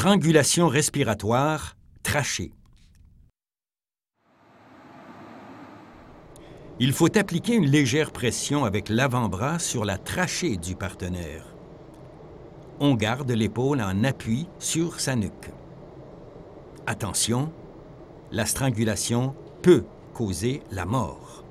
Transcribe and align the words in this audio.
Strangulation 0.00 0.66
respiratoire, 0.68 1.76
trachée. 2.02 2.52
Il 6.78 6.94
faut 6.94 7.18
appliquer 7.18 7.54
une 7.54 7.66
légère 7.66 8.10
pression 8.10 8.64
avec 8.64 8.88
l'avant-bras 8.88 9.58
sur 9.58 9.84
la 9.84 9.98
trachée 9.98 10.56
du 10.56 10.74
partenaire. 10.74 11.54
On 12.80 12.94
garde 12.94 13.30
l'épaule 13.30 13.82
en 13.82 14.02
appui 14.02 14.48
sur 14.58 15.00
sa 15.00 15.16
nuque. 15.16 15.50
Attention, 16.86 17.52
la 18.32 18.46
strangulation 18.46 19.34
peut 19.60 19.84
causer 20.14 20.62
la 20.70 20.86
mort. 20.86 21.44